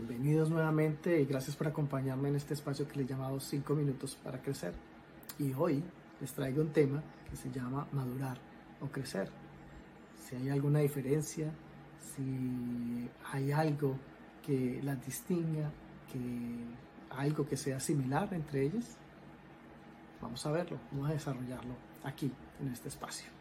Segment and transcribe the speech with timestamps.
[0.00, 4.16] Bienvenidos nuevamente y gracias por acompañarme en este espacio que le he llamado 5 minutos
[4.16, 4.72] para crecer.
[5.38, 5.84] Y hoy
[6.22, 8.38] les traigo un tema que se llama madurar
[8.80, 9.30] o crecer.
[10.16, 11.52] Si hay alguna diferencia,
[12.00, 13.98] si hay algo
[14.42, 15.70] que las distinga,
[16.10, 16.64] que
[17.10, 18.96] algo que sea similar entre ellas,
[20.22, 23.39] vamos a verlo, vamos a desarrollarlo aquí en este espacio.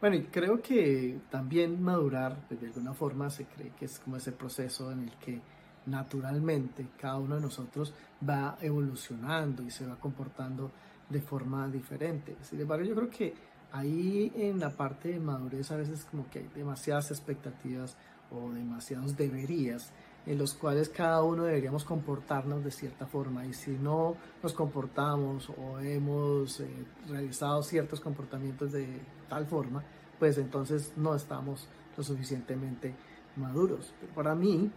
[0.00, 4.16] Bueno, y creo que también madurar, pues, de alguna forma, se cree que es como
[4.16, 5.42] ese proceso en el que
[5.84, 7.92] naturalmente cada uno de nosotros
[8.26, 10.70] va evolucionando y se va comportando
[11.10, 12.36] de forma diferente.
[12.40, 13.34] Sin embargo, yo creo que
[13.72, 17.96] ahí en la parte de madurez a veces como que hay demasiadas expectativas
[18.30, 19.92] o demasiados deberías
[20.26, 25.50] en los cuales cada uno deberíamos comportarnos de cierta forma y si no nos comportamos
[25.50, 26.68] o hemos eh,
[27.08, 29.82] realizado ciertos comportamientos de tal forma,
[30.18, 31.66] pues entonces no estamos
[31.96, 32.94] lo suficientemente
[33.36, 33.94] maduros.
[34.00, 34.70] Pero para mí,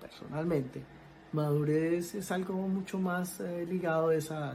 [0.00, 0.82] personalmente,
[1.32, 4.54] madurez es algo mucho más eh, ligado a,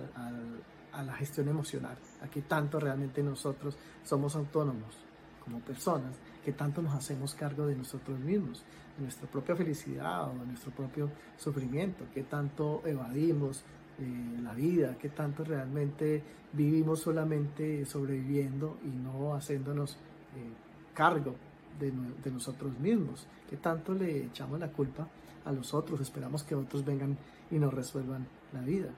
[0.94, 5.09] a la gestión emocional, a que tanto realmente nosotros somos autónomos
[5.50, 8.64] como personas, que tanto nos hacemos cargo de nosotros mismos,
[8.98, 13.64] de nuestra propia felicidad o de nuestro propio sufrimiento, que tanto evadimos
[14.00, 16.22] eh, la vida, que tanto realmente
[16.54, 20.54] vivimos solamente sobreviviendo y no haciéndonos eh,
[20.94, 21.36] cargo
[21.80, 25.08] de, de, nosotros mismos, que tanto le echamos la culpa
[25.46, 27.18] a los otros, esperamos que otros vengan
[27.50, 28.90] y nos resuelvan la vida.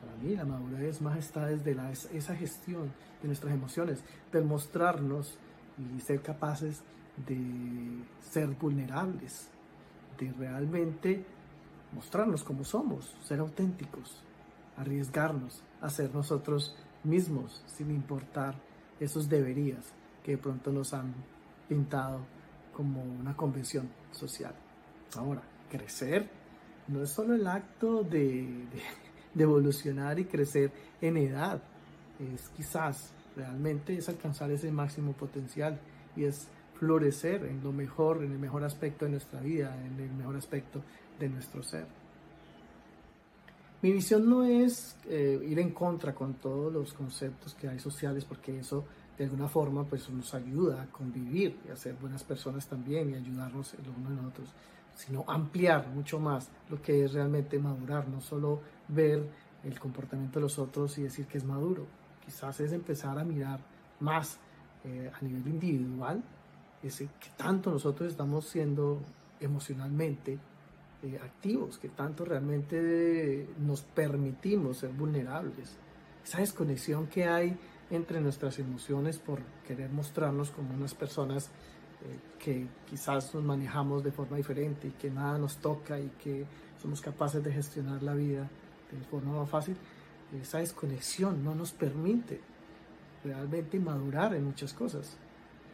[0.00, 5.38] Para mí la madurez más está desde la, esa gestión de nuestras emociones, del mostrarnos
[5.96, 6.82] y ser capaces
[7.26, 7.38] de
[8.20, 9.48] ser vulnerables,
[10.18, 11.24] de realmente
[11.92, 14.22] mostrarnos como somos, ser auténticos,
[14.76, 18.54] arriesgarnos a ser nosotros mismos sin importar
[19.00, 21.12] esos deberías que de pronto nos han
[21.68, 22.20] pintado
[22.74, 24.54] como una convención social.
[25.16, 26.30] Ahora, crecer
[26.88, 28.82] no es solo el acto de, de,
[29.34, 31.62] de evolucionar y crecer en edad,
[32.18, 35.78] es quizás realmente es alcanzar ese máximo potencial
[36.16, 36.48] y es
[36.78, 40.82] florecer en lo mejor, en el mejor aspecto de nuestra vida, en el mejor aspecto
[41.18, 41.86] de nuestro ser.
[43.82, 48.24] Mi visión no es eh, ir en contra con todos los conceptos que hay sociales,
[48.24, 48.84] porque eso
[49.18, 53.14] de alguna forma pues nos ayuda a convivir y a ser buenas personas también y
[53.14, 54.48] ayudarnos los unos en otros,
[54.94, 59.28] sino ampliar mucho más lo que es realmente madurar, no solo ver
[59.64, 61.86] el comportamiento de los otros y decir que es maduro,
[62.24, 63.60] quizás es empezar a mirar
[64.00, 64.38] más
[64.84, 66.22] eh, a nivel individual,
[66.82, 69.00] ese que tanto nosotros estamos siendo
[69.40, 70.38] emocionalmente
[71.02, 75.76] eh, activos, que tanto realmente nos permitimos ser vulnerables.
[76.24, 77.56] Esa desconexión que hay
[77.90, 81.50] entre nuestras emociones por querer mostrarnos como unas personas
[82.04, 86.44] eh, que quizás nos manejamos de forma diferente y que nada nos toca y que
[86.80, 88.48] somos capaces de gestionar la vida
[88.90, 89.76] de forma más fácil,
[90.40, 92.40] esa desconexión no nos permite
[93.24, 95.16] realmente madurar en muchas cosas.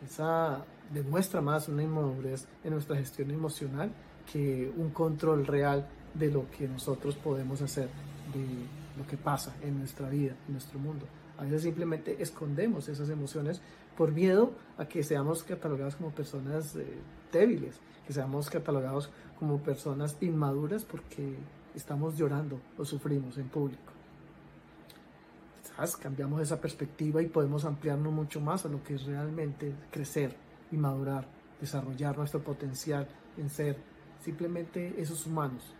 [0.04, 3.90] Esa demuestra más una inmadurez en nuestra gestión emocional
[4.30, 7.88] que un control real de lo que nosotros podemos hacer,
[8.32, 8.44] de
[8.98, 11.06] lo que pasa en nuestra vida, en nuestro mundo.
[11.38, 13.60] A veces simplemente escondemos esas emociones
[13.96, 16.86] por miedo a que seamos catalogados como personas eh,
[17.32, 17.76] débiles,
[18.06, 21.36] que seamos catalogados como personas inmaduras porque
[21.74, 23.97] estamos llorando o sufrimos en público
[25.96, 30.34] cambiamos esa perspectiva y podemos ampliarnos mucho más a lo que es realmente crecer
[30.72, 31.26] y madurar,
[31.60, 33.06] desarrollar nuestro potencial
[33.36, 33.76] en ser
[34.20, 35.72] simplemente esos humanos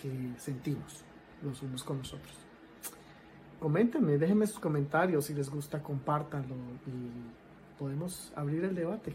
[0.00, 1.04] que sentimos
[1.42, 2.34] los unos con los otros.
[3.58, 6.54] Coméntenme, déjenme sus comentarios, si les gusta, compártanlo
[6.86, 9.14] y podemos abrir el debate.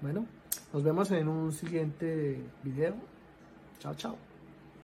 [0.00, 0.26] Bueno,
[0.72, 2.94] nos vemos en un siguiente video.
[3.78, 4.31] Chao, chao.